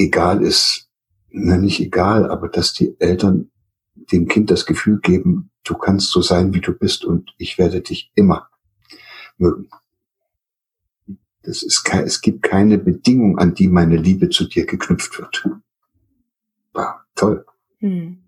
egal 0.00 0.42
ist, 0.42 0.88
na 1.28 1.56
nicht 1.56 1.80
egal, 1.80 2.30
aber 2.30 2.48
dass 2.48 2.72
die 2.72 2.96
Eltern 2.98 3.50
dem 3.94 4.26
Kind 4.26 4.50
das 4.50 4.66
Gefühl 4.66 4.98
geben, 5.00 5.50
du 5.62 5.74
kannst 5.74 6.10
so 6.10 6.22
sein, 6.22 6.54
wie 6.54 6.60
du 6.60 6.72
bist 6.72 7.04
und 7.04 7.32
ich 7.38 7.58
werde 7.58 7.80
dich 7.80 8.10
immer 8.14 8.48
mögen. 9.36 9.68
Das 11.42 11.62
ist 11.62 11.84
kein, 11.84 12.04
es 12.04 12.20
gibt 12.20 12.42
keine 12.42 12.78
Bedingung, 12.78 13.38
an 13.38 13.54
die 13.54 13.68
meine 13.68 13.96
Liebe 13.96 14.28
zu 14.28 14.44
dir 14.44 14.66
geknüpft 14.66 15.18
wird. 15.18 15.48
Wow, 16.72 16.94
toll. 17.14 17.46
Hm. 17.78 18.24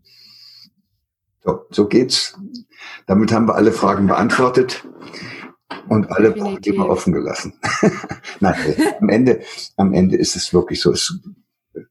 So, 1.44 1.66
so 1.70 1.88
geht's. 1.88 2.38
Damit 3.06 3.32
haben 3.32 3.48
wir 3.48 3.54
alle 3.54 3.72
Fragen 3.72 4.06
beantwortet 4.06 4.86
und 5.88 6.10
alle 6.10 6.32
Probleme 6.32 6.86
offen 6.86 7.12
gelassen. 7.12 7.54
Nein, 8.40 8.56
am 9.00 9.08
Ende, 9.08 9.42
am 9.76 9.92
Ende 9.92 10.16
ist 10.16 10.36
es 10.36 10.54
wirklich 10.54 10.80
so. 10.80 10.92
Es, 10.92 11.18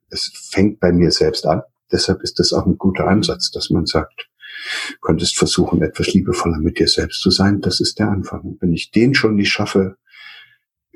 es 0.10 0.32
fängt 0.52 0.80
bei 0.80 0.92
mir 0.92 1.12
selbst 1.12 1.46
an. 1.46 1.62
Deshalb 1.92 2.22
ist 2.24 2.40
das 2.40 2.54
auch 2.54 2.66
ein 2.66 2.78
guter 2.78 3.08
Ansatz, 3.08 3.52
dass 3.52 3.70
man 3.70 3.86
sagt, 3.86 4.30
könntest 5.02 5.38
versuchen, 5.38 5.82
etwas 5.82 6.14
liebevoller 6.14 6.60
mit 6.60 6.80
dir 6.80 6.88
selbst 6.88 7.22
zu 7.22 7.32
sein. 7.32 7.62
Das 7.62 7.80
ist 7.80 8.00
der 8.00 8.10
Anfang. 8.10 8.58
wenn 8.60 8.74
ich 8.74 8.92
den 8.92 9.14
schon 9.14 9.36
nicht 9.36 9.52
schaffe, 9.52 9.98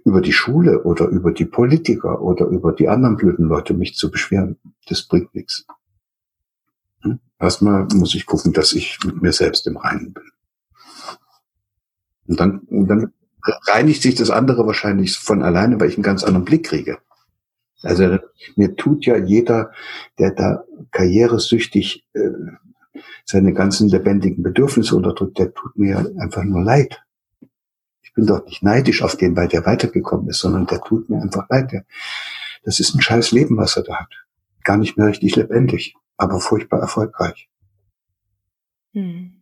über 0.06 0.22
die 0.22 0.34
Schule 0.34 0.84
oder 0.84 1.08
über 1.08 1.32
die 1.32 1.46
Politiker 1.46 2.22
oder 2.22 2.46
über 2.46 2.74
die 2.74 2.88
anderen 2.88 3.18
blöden 3.18 3.48
Leute 3.48 3.74
mich 3.74 3.96
zu 3.96 4.12
beschweren, 4.12 4.58
das 4.88 5.08
bringt 5.08 5.34
nichts. 5.34 5.66
Hm? 7.02 7.20
Erstmal 7.40 7.88
muss 7.96 8.14
ich 8.14 8.28
gucken, 8.28 8.54
dass 8.54 8.74
ich 8.74 9.00
mit 9.04 9.22
mir 9.24 9.34
selbst 9.34 9.66
im 9.66 9.78
Reinen 9.78 10.14
bin. 10.14 10.24
Und 12.28 12.40
dann, 12.40 12.60
und 12.60 12.88
dann 12.88 13.14
reinigt 13.68 14.04
sich 14.04 14.16
das 14.16 14.30
andere 14.30 14.68
wahrscheinlich 14.68 15.18
von 15.18 15.42
alleine, 15.42 15.80
weil 15.80 15.90
ich 15.90 15.96
einen 15.96 16.04
ganz 16.04 16.24
anderen 16.24 16.46
Blick 16.46 16.66
kriege. 16.66 17.00
Also 17.86 18.18
mir 18.56 18.76
tut 18.76 19.06
ja 19.06 19.18
jeder, 19.18 19.72
der 20.20 20.32
da 20.32 20.64
karrieresüchtig 20.92 22.06
äh, 22.14 22.30
seine 23.26 23.54
ganzen 23.54 23.90
lebendigen 23.90 24.44
Bedürfnisse 24.44 24.96
unterdrückt, 24.96 25.40
der 25.40 25.54
tut 25.54 25.78
mir 25.78 26.12
einfach 26.20 26.44
nur 26.44 26.64
leid. 26.64 27.04
Ich 28.04 28.14
bin 28.14 28.26
doch 28.26 28.46
nicht 28.46 28.64
neidisch 28.64 29.02
auf 29.02 29.18
den, 29.18 29.36
weil 29.36 29.48
der 29.48 29.66
weitergekommen 29.66 30.30
ist, 30.30 30.40
sondern 30.40 30.68
der 30.68 30.82
tut 30.82 31.10
mir 31.10 31.22
einfach 31.22 31.48
leid. 31.50 31.72
Der, 31.72 31.86
das 32.64 32.80
ist 32.80 32.96
ein 32.96 33.02
scheiß 33.02 33.32
Leben, 33.32 33.58
was 33.58 33.76
er 33.78 33.84
da 33.84 33.96
hat. 34.00 34.14
Gar 34.64 34.78
nicht 34.78 34.98
mehr 34.98 35.08
richtig 35.08 35.36
lebendig, 35.36 35.96
aber 36.18 36.40
furchtbar 36.40 36.80
erfolgreich. 36.80 37.50
Hm. 38.94 39.35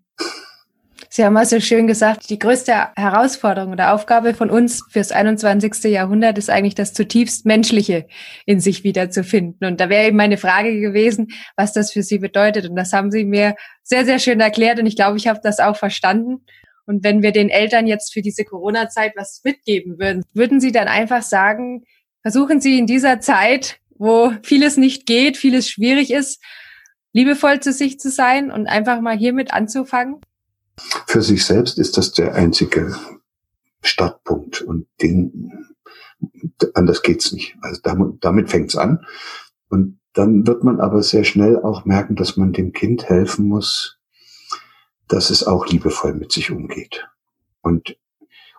Sie 1.15 1.23
haben 1.23 1.33
mal 1.33 1.45
so 1.45 1.59
schön 1.59 1.85
gesagt, 1.85 2.31
die 2.31 2.39
größte 2.39 2.87
Herausforderung 2.95 3.73
oder 3.73 3.93
Aufgabe 3.93 4.33
von 4.33 4.49
uns 4.49 4.81
fürs 4.89 5.11
21. 5.11 5.83
Jahrhundert 5.83 6.39
ist 6.39 6.49
eigentlich 6.49 6.73
das 6.73 6.91
zutiefst 6.95 7.45
Menschliche 7.45 8.07
in 8.47 8.59
sich 8.59 8.83
wiederzufinden. 8.83 9.67
Und 9.67 9.79
da 9.79 9.89
wäre 9.89 10.07
eben 10.07 10.17
meine 10.17 10.37
Frage 10.37 10.79
gewesen, 10.79 11.27
was 11.55 11.71
das 11.71 11.91
für 11.91 12.01
Sie 12.01 12.17
bedeutet. 12.17 12.67
Und 12.67 12.75
das 12.75 12.93
haben 12.93 13.11
Sie 13.11 13.25
mir 13.25 13.55
sehr, 13.83 14.05
sehr 14.05 14.17
schön 14.17 14.39
erklärt. 14.39 14.79
Und 14.79 14.87
ich 14.87 14.95
glaube, 14.95 15.17
ich 15.17 15.27
habe 15.27 15.39
das 15.43 15.59
auch 15.59 15.75
verstanden. 15.77 16.47
Und 16.87 17.03
wenn 17.03 17.21
wir 17.21 17.31
den 17.31 17.49
Eltern 17.49 17.85
jetzt 17.85 18.11
für 18.11 18.23
diese 18.23 18.43
Corona-Zeit 18.43 19.13
was 19.15 19.41
mitgeben 19.43 19.99
würden, 19.99 20.23
würden 20.33 20.59
Sie 20.59 20.71
dann 20.71 20.87
einfach 20.87 21.21
sagen, 21.21 21.83
versuchen 22.23 22.59
Sie 22.59 22.79
in 22.79 22.87
dieser 22.87 23.19
Zeit, 23.19 23.77
wo 23.91 24.33
vieles 24.41 24.77
nicht 24.77 25.05
geht, 25.05 25.37
vieles 25.37 25.69
schwierig 25.69 26.09
ist, 26.09 26.41
liebevoll 27.11 27.59
zu 27.59 27.71
sich 27.71 27.99
zu 27.99 28.09
sein 28.09 28.49
und 28.49 28.65
einfach 28.65 28.99
mal 28.99 29.15
hiermit 29.15 29.53
anzufangen? 29.53 30.19
Für 31.07 31.21
sich 31.21 31.45
selbst 31.45 31.77
ist 31.77 31.97
das 31.97 32.11
der 32.11 32.35
einzige 32.35 32.95
Startpunkt 33.81 34.61
und 34.61 34.87
den, 35.01 35.51
anders 36.73 37.01
geht's 37.03 37.31
nicht. 37.31 37.55
Also 37.61 37.81
damit, 37.83 38.23
damit 38.23 38.49
fängt's 38.49 38.75
an. 38.75 39.05
Und 39.69 39.99
dann 40.13 40.47
wird 40.47 40.63
man 40.63 40.79
aber 40.79 41.03
sehr 41.03 41.23
schnell 41.23 41.59
auch 41.59 41.85
merken, 41.85 42.15
dass 42.15 42.37
man 42.37 42.53
dem 42.53 42.71
Kind 42.71 43.09
helfen 43.09 43.47
muss, 43.47 43.99
dass 45.07 45.29
es 45.29 45.45
auch 45.45 45.67
liebevoll 45.67 46.13
mit 46.13 46.31
sich 46.31 46.51
umgeht. 46.51 47.07
Und, 47.61 47.97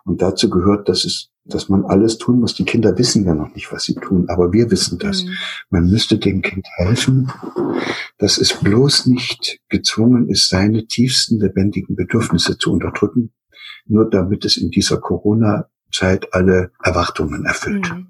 und 0.03 0.21
dazu 0.21 0.49
gehört, 0.49 0.89
dass 0.89 1.05
es 1.05 1.31
dass 1.45 1.69
man 1.69 1.85
alles 1.85 2.17
tun 2.17 2.39
muss. 2.39 2.55
Die 2.55 2.65
Kinder 2.65 2.97
wissen 2.97 3.25
ja 3.25 3.35
noch 3.35 3.53
nicht, 3.53 3.71
was 3.71 3.83
sie 3.83 3.95
tun, 3.95 4.27
aber 4.29 4.51
wir 4.51 4.71
wissen 4.71 4.97
das. 4.97 5.23
Mhm. 5.23 5.37
Man 5.69 5.89
müsste 5.89 6.17
dem 6.17 6.41
Kind 6.41 6.67
helfen, 6.75 7.31
dass 8.17 8.37
es 8.37 8.53
bloß 8.59 9.05
nicht 9.05 9.59
gezwungen 9.69 10.27
ist, 10.27 10.49
seine 10.49 10.87
tiefsten 10.87 11.39
lebendigen 11.39 11.95
Bedürfnisse 11.95 12.57
zu 12.57 12.71
unterdrücken, 12.71 13.31
nur 13.85 14.09
damit 14.09 14.43
es 14.43 14.57
in 14.57 14.71
dieser 14.71 14.97
Corona-Zeit 14.97 16.33
alle 16.33 16.71
Erwartungen 16.83 17.45
erfüllt. 17.45 17.93
Mhm. 17.93 18.09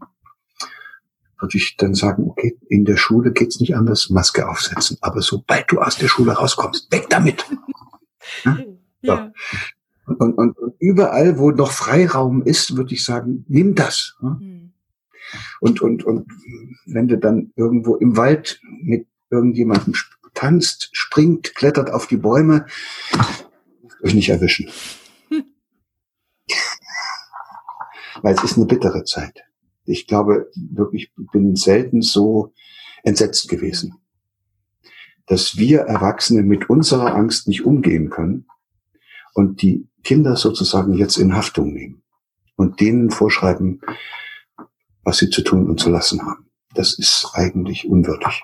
Würde 1.37 1.57
ich 1.57 1.75
dann 1.77 1.93
sagen, 1.93 2.29
okay, 2.29 2.57
in 2.69 2.85
der 2.85 2.95
Schule 2.95 3.33
geht's 3.33 3.59
nicht 3.59 3.75
anders, 3.75 4.09
Maske 4.09 4.47
aufsetzen. 4.47 4.97
Aber 5.01 5.21
sobald 5.21 5.69
du 5.69 5.79
aus 5.79 5.97
der 5.97 6.07
Schule 6.07 6.31
rauskommst, 6.31 6.89
weg 6.91 7.07
damit. 7.09 7.45
ja? 8.45 8.57
Ja. 9.01 9.31
Und, 10.05 10.37
und, 10.37 10.57
und 10.57 10.75
überall, 10.79 11.39
wo 11.39 11.51
noch 11.51 11.71
Freiraum 11.71 12.43
ist, 12.43 12.77
würde 12.77 12.93
ich 12.93 13.03
sagen, 13.03 13.45
nimm 13.47 13.75
das. 13.75 14.15
Mhm. 14.21 14.73
Und, 15.59 15.81
und, 15.81 16.03
und 16.03 16.31
wenn 16.85 17.07
du 17.07 17.17
dann 17.17 17.51
irgendwo 17.55 17.95
im 17.95 18.15
Wald 18.17 18.61
mit 18.83 19.07
irgendjemandem 19.29 19.95
tanzt, 20.33 20.89
springt, 20.91 21.55
klettert 21.55 21.89
auf 21.91 22.05
die 22.07 22.17
Bäume, 22.17 22.67
euch 24.03 24.13
nicht 24.13 24.29
erwischen. 24.29 24.69
Weil 28.21 28.35
es 28.35 28.43
ist 28.43 28.57
eine 28.57 28.67
bittere 28.67 29.03
Zeit. 29.03 29.43
Ich 29.85 30.05
glaube 30.07 30.51
wirklich, 30.55 31.11
bin 31.31 31.55
selten 31.55 32.01
so 32.01 32.53
entsetzt 33.03 33.49
gewesen, 33.49 33.95
dass 35.25 35.57
wir 35.57 35.81
Erwachsene 35.81 36.43
mit 36.43 36.69
unserer 36.69 37.15
Angst 37.15 37.47
nicht 37.47 37.65
umgehen 37.65 38.09
können 38.09 38.47
und 39.33 39.61
die 39.61 39.87
Kinder 40.05 40.37
sozusagen 40.37 40.93
jetzt 40.93 41.17
in 41.17 41.35
Haftung 41.35 41.73
nehmen 41.73 42.01
und 42.55 42.79
denen 42.79 43.11
vorschreiben, 43.11 43.81
was 45.03 45.17
sie 45.17 45.29
zu 45.29 45.41
tun 45.41 45.67
und 45.67 45.79
zu 45.79 45.89
lassen 45.89 46.21
haben. 46.21 46.49
Das 46.73 46.97
ist 46.97 47.29
eigentlich 47.33 47.87
unwürdig. 47.87 48.43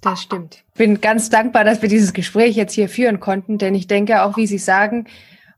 Das 0.00 0.22
stimmt. 0.22 0.64
Ich 0.72 0.78
bin 0.78 1.00
ganz 1.00 1.30
dankbar, 1.30 1.64
dass 1.64 1.80
wir 1.80 1.88
dieses 1.88 2.12
Gespräch 2.12 2.56
jetzt 2.56 2.74
hier 2.74 2.88
führen 2.88 3.20
konnten, 3.20 3.58
denn 3.58 3.74
ich 3.74 3.86
denke 3.86 4.22
auch, 4.22 4.36
wie 4.36 4.46
Sie 4.46 4.58
sagen, 4.58 5.06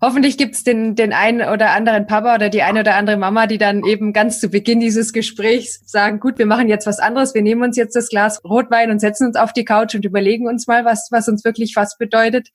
Hoffentlich 0.00 0.36
gibt's 0.36 0.64
den, 0.64 0.94
den 0.94 1.12
einen 1.12 1.46
oder 1.48 1.70
anderen 1.70 2.06
Papa 2.06 2.34
oder 2.34 2.48
die 2.48 2.62
eine 2.62 2.80
oder 2.80 2.96
andere 2.96 3.16
Mama, 3.16 3.46
die 3.46 3.58
dann 3.58 3.84
eben 3.84 4.12
ganz 4.12 4.40
zu 4.40 4.48
Beginn 4.48 4.80
dieses 4.80 5.12
Gesprächs 5.12 5.80
sagen, 5.86 6.20
gut, 6.20 6.38
wir 6.38 6.46
machen 6.46 6.68
jetzt 6.68 6.86
was 6.86 6.98
anderes, 6.98 7.34
wir 7.34 7.42
nehmen 7.42 7.62
uns 7.62 7.76
jetzt 7.76 7.96
das 7.96 8.08
Glas 8.08 8.42
Rotwein 8.44 8.90
und 8.90 9.00
setzen 9.00 9.26
uns 9.28 9.36
auf 9.36 9.52
die 9.52 9.64
Couch 9.64 9.94
und 9.94 10.04
überlegen 10.04 10.46
uns 10.46 10.66
mal, 10.66 10.84
was, 10.84 11.08
was 11.10 11.28
uns 11.28 11.44
wirklich 11.44 11.74
was 11.76 11.96
bedeutet. 11.96 12.48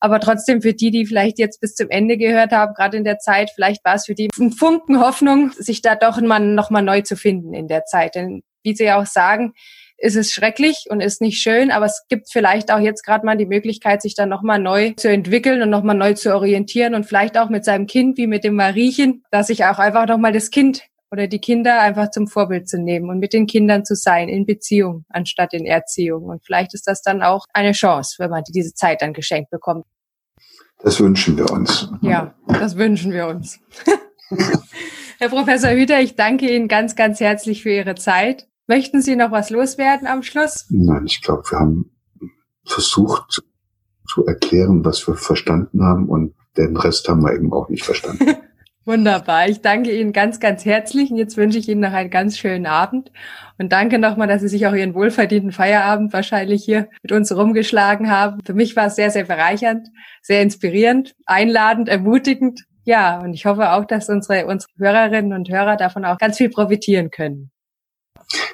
Aber 0.00 0.20
trotzdem 0.20 0.60
für 0.60 0.74
die, 0.74 0.90
die 0.90 1.06
vielleicht 1.06 1.38
jetzt 1.38 1.60
bis 1.60 1.74
zum 1.74 1.88
Ende 1.88 2.16
gehört 2.16 2.52
haben, 2.52 2.74
gerade 2.74 2.96
in 2.96 3.04
der 3.04 3.18
Zeit, 3.18 3.50
vielleicht 3.54 3.84
war 3.84 3.94
es 3.94 4.06
für 4.06 4.14
die 4.14 4.28
ein 4.38 4.52
Funken 4.52 5.00
Hoffnung, 5.00 5.52
sich 5.52 5.82
da 5.82 5.94
doch 5.94 6.20
mal, 6.20 6.40
noch 6.40 6.70
mal 6.70 6.82
neu 6.82 7.00
zu 7.00 7.16
finden 7.16 7.54
in 7.54 7.68
der 7.68 7.84
Zeit. 7.86 8.14
Denn 8.14 8.42
wie 8.62 8.74
Sie 8.74 8.84
ja 8.84 9.00
auch 9.00 9.06
sagen, 9.06 9.54
ist 9.96 10.16
es 10.16 10.32
schrecklich 10.32 10.86
und 10.90 11.00
ist 11.00 11.20
nicht 11.20 11.40
schön, 11.40 11.70
aber 11.70 11.86
es 11.86 12.04
gibt 12.08 12.30
vielleicht 12.30 12.72
auch 12.72 12.80
jetzt 12.80 13.04
gerade 13.04 13.24
mal 13.24 13.36
die 13.36 13.46
Möglichkeit, 13.46 14.02
sich 14.02 14.14
dann 14.14 14.28
nochmal 14.28 14.58
neu 14.58 14.92
zu 14.96 15.08
entwickeln 15.08 15.62
und 15.62 15.70
nochmal 15.70 15.96
neu 15.96 16.14
zu 16.14 16.34
orientieren 16.34 16.94
und 16.94 17.04
vielleicht 17.04 17.38
auch 17.38 17.48
mit 17.48 17.64
seinem 17.64 17.86
Kind, 17.86 18.18
wie 18.18 18.26
mit 18.26 18.44
dem 18.44 18.54
Mariechen, 18.54 19.22
dass 19.30 19.46
sich 19.48 19.64
auch 19.64 19.78
einfach 19.78 20.06
nochmal 20.06 20.32
das 20.32 20.50
Kind 20.50 20.82
oder 21.10 21.28
die 21.28 21.38
Kinder 21.38 21.80
einfach 21.80 22.10
zum 22.10 22.26
Vorbild 22.26 22.68
zu 22.68 22.76
nehmen 22.76 23.08
und 23.08 23.20
mit 23.20 23.32
den 23.32 23.46
Kindern 23.46 23.84
zu 23.84 23.94
sein 23.94 24.28
in 24.28 24.46
Beziehung 24.46 25.04
anstatt 25.08 25.54
in 25.54 25.64
Erziehung. 25.64 26.24
Und 26.24 26.44
vielleicht 26.44 26.74
ist 26.74 26.88
das 26.88 27.02
dann 27.02 27.22
auch 27.22 27.46
eine 27.52 27.72
Chance, 27.72 28.16
wenn 28.18 28.30
man 28.30 28.42
diese 28.48 28.74
Zeit 28.74 29.00
dann 29.00 29.12
geschenkt 29.12 29.50
bekommt. 29.50 29.84
Das 30.82 30.98
wünschen 30.98 31.36
wir 31.36 31.50
uns. 31.50 31.88
Ja, 32.02 32.34
das 32.46 32.76
wünschen 32.76 33.12
wir 33.12 33.28
uns. 33.28 33.60
Herr 35.18 35.28
Professor 35.28 35.70
Hüter, 35.70 36.00
ich 36.00 36.16
danke 36.16 36.52
Ihnen 36.52 36.66
ganz, 36.66 36.96
ganz 36.96 37.20
herzlich 37.20 37.62
für 37.62 37.70
Ihre 37.70 37.94
Zeit. 37.94 38.48
Möchten 38.66 39.02
Sie 39.02 39.14
noch 39.14 39.30
was 39.30 39.50
loswerden 39.50 40.06
am 40.06 40.22
Schluss? 40.22 40.66
Nein, 40.70 41.04
ich 41.06 41.20
glaube, 41.20 41.42
wir 41.50 41.58
haben 41.58 41.90
versucht 42.64 43.42
zu 44.08 44.26
erklären, 44.26 44.84
was 44.84 45.06
wir 45.06 45.14
verstanden 45.14 45.82
haben 45.84 46.08
und 46.08 46.34
den 46.56 46.76
Rest 46.76 47.08
haben 47.08 47.22
wir 47.22 47.34
eben 47.34 47.52
auch 47.52 47.68
nicht 47.68 47.84
verstanden. 47.84 48.36
Wunderbar. 48.86 49.48
Ich 49.48 49.62
danke 49.62 49.98
Ihnen 49.98 50.12
ganz, 50.12 50.40
ganz 50.40 50.64
herzlich 50.64 51.10
und 51.10 51.16
jetzt 51.16 51.38
wünsche 51.38 51.58
ich 51.58 51.68
Ihnen 51.68 51.80
noch 51.80 51.92
einen 51.92 52.10
ganz 52.10 52.36
schönen 52.36 52.66
Abend 52.66 53.10
und 53.58 53.72
danke 53.72 53.98
nochmal, 53.98 54.28
dass 54.28 54.42
Sie 54.42 54.48
sich 54.48 54.66
auch 54.66 54.74
Ihren 54.74 54.94
wohlverdienten 54.94 55.52
Feierabend 55.52 56.12
wahrscheinlich 56.12 56.64
hier 56.64 56.88
mit 57.02 57.10
uns 57.10 57.34
rumgeschlagen 57.34 58.10
haben. 58.10 58.40
Für 58.44 58.52
mich 58.52 58.76
war 58.76 58.86
es 58.86 58.96
sehr, 58.96 59.10
sehr 59.10 59.24
bereichernd, 59.24 59.88
sehr 60.20 60.42
inspirierend, 60.42 61.14
einladend, 61.24 61.88
ermutigend. 61.88 62.64
Ja, 62.84 63.20
und 63.20 63.32
ich 63.32 63.46
hoffe 63.46 63.72
auch, 63.72 63.86
dass 63.86 64.10
unsere, 64.10 64.46
unsere 64.46 64.70
Hörerinnen 64.76 65.32
und 65.32 65.48
Hörer 65.48 65.76
davon 65.76 66.04
auch 66.04 66.18
ganz 66.18 66.36
viel 66.36 66.50
profitieren 66.50 67.10
können. 67.10 67.50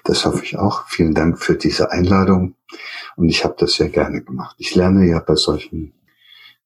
Das 0.04 0.24
hoffe 0.24 0.44
ich 0.44 0.58
auch. 0.58 0.86
Vielen 0.88 1.14
Dank 1.14 1.38
für 1.38 1.56
diese 1.56 1.90
Einladung. 1.90 2.54
Und 3.16 3.28
ich 3.28 3.44
habe 3.44 3.54
das 3.58 3.74
sehr 3.74 3.88
gerne 3.88 4.22
gemacht. 4.22 4.56
Ich 4.58 4.74
lerne 4.74 5.06
ja 5.06 5.20
bei 5.20 5.34
solchen 5.34 5.92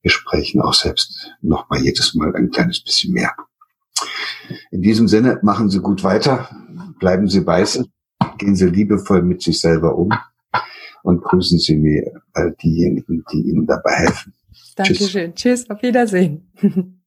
Gesprächen 0.03 0.61
auch 0.61 0.75
selbst 0.75 1.33
noch 1.41 1.69
mal 1.71 1.81
jedes 1.81 2.15
Mal 2.15 2.35
ein 2.37 2.51
kleines 2.51 2.81
bisschen 2.81 3.13
mehr. 3.13 3.33
In 4.71 4.83
diesem 4.83 5.09
Sinne, 5.09 5.39
machen 5.43 5.71
Sie 5.71 5.81
gut 5.81 6.05
weiter, 6.05 6.51
bleiben 6.99 7.29
Sie 7.29 7.41
beißen, 7.41 7.91
gehen 8.39 8.55
Sie 8.55 8.67
liebevoll 8.67 9.23
mit 9.23 9.43
sich 9.43 9.61
selber 9.61 9.97
um 9.97 10.11
und 11.03 11.23
grüßen 11.23 11.59
Sie 11.59 11.77
mir 11.77 12.23
all 12.35 12.55
diejenigen, 12.63 13.25
die 13.33 13.43
Ihnen 13.43 13.67
dabei 13.67 13.93
helfen. 13.93 14.35
Dankeschön. 14.77 15.35
Tschüss, 15.35 15.63
Tschüss 15.63 15.71
auf 15.71 15.83
Wiedersehen. 15.83 16.51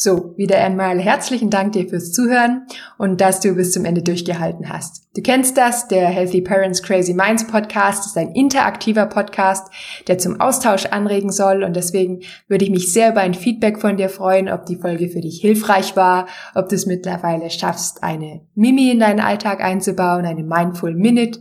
So, 0.00 0.32
wieder 0.36 0.58
einmal 0.58 1.00
herzlichen 1.00 1.50
Dank 1.50 1.72
dir 1.72 1.88
fürs 1.88 2.12
Zuhören 2.12 2.68
und 2.98 3.20
dass 3.20 3.40
du 3.40 3.54
bis 3.54 3.72
zum 3.72 3.84
Ende 3.84 4.00
durchgehalten 4.00 4.68
hast. 4.68 5.08
Du 5.16 5.22
kennst 5.22 5.56
das, 5.56 5.88
der 5.88 6.06
Healthy 6.06 6.40
Parents 6.40 6.84
Crazy 6.84 7.14
Minds 7.14 7.48
Podcast 7.48 8.06
ist 8.06 8.16
ein 8.16 8.30
interaktiver 8.30 9.06
Podcast, 9.06 9.66
der 10.06 10.18
zum 10.18 10.40
Austausch 10.40 10.86
anregen 10.86 11.32
soll 11.32 11.64
und 11.64 11.74
deswegen 11.74 12.20
würde 12.46 12.64
ich 12.64 12.70
mich 12.70 12.92
sehr 12.92 13.10
über 13.10 13.22
ein 13.22 13.34
Feedback 13.34 13.80
von 13.80 13.96
dir 13.96 14.08
freuen, 14.08 14.48
ob 14.48 14.66
die 14.66 14.76
Folge 14.76 15.08
für 15.08 15.20
dich 15.20 15.40
hilfreich 15.40 15.96
war, 15.96 16.28
ob 16.54 16.68
du 16.68 16.76
es 16.76 16.86
mittlerweile 16.86 17.50
schaffst, 17.50 18.04
eine 18.04 18.42
Mimi 18.54 18.92
in 18.92 19.00
deinen 19.00 19.18
Alltag 19.18 19.60
einzubauen, 19.60 20.24
eine 20.24 20.44
Mindful 20.44 20.94
Minute 20.94 21.40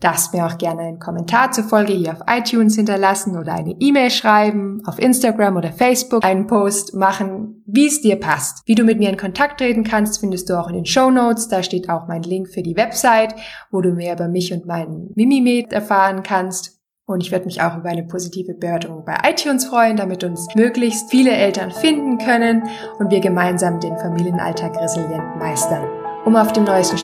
Darfst 0.00 0.32
mir 0.32 0.46
auch 0.46 0.58
gerne 0.58 0.82
einen 0.82 0.98
Kommentar 1.00 1.50
zur 1.50 1.64
Folge 1.64 1.92
hier 1.92 2.12
auf 2.12 2.22
iTunes 2.28 2.76
hinterlassen 2.76 3.36
oder 3.36 3.54
eine 3.54 3.74
E-Mail 3.80 4.10
schreiben, 4.10 4.80
auf 4.86 4.98
Instagram 4.98 5.56
oder 5.56 5.72
Facebook 5.72 6.24
einen 6.24 6.46
Post 6.46 6.94
machen, 6.94 7.64
wie 7.66 7.88
es 7.88 8.00
dir 8.00 8.16
passt. 8.16 8.62
Wie 8.66 8.76
du 8.76 8.84
mit 8.84 8.98
mir 8.98 9.10
in 9.10 9.16
Kontakt 9.16 9.58
treten 9.58 9.82
kannst, 9.82 10.20
findest 10.20 10.48
du 10.48 10.58
auch 10.58 10.68
in 10.68 10.74
den 10.74 10.86
Show 10.86 11.10
Notes. 11.10 11.48
Da 11.48 11.64
steht 11.64 11.90
auch 11.90 12.06
mein 12.06 12.22
Link 12.22 12.48
für 12.48 12.62
die 12.62 12.76
Website, 12.76 13.34
wo 13.72 13.80
du 13.80 13.90
mehr 13.90 14.14
über 14.14 14.28
mich 14.28 14.52
und 14.52 14.66
meinen 14.66 15.10
Mimimed 15.16 15.72
erfahren 15.72 16.22
kannst. 16.22 16.78
Und 17.04 17.22
ich 17.22 17.32
würde 17.32 17.46
mich 17.46 17.62
auch 17.62 17.76
über 17.76 17.88
eine 17.88 18.04
positive 18.04 18.54
Bewertung 18.54 19.04
bei 19.04 19.16
iTunes 19.28 19.64
freuen, 19.64 19.96
damit 19.96 20.22
uns 20.24 20.46
möglichst 20.54 21.10
viele 21.10 21.32
Eltern 21.32 21.70
finden 21.70 22.18
können 22.18 22.68
und 22.98 23.10
wir 23.10 23.20
gemeinsam 23.20 23.80
den 23.80 23.96
Familienalltag 23.96 24.76
resilient 24.80 25.36
meistern. 25.38 25.88
Um 26.24 26.36
auf 26.36 26.52
dem 26.52 26.64
neuesten 26.64 26.96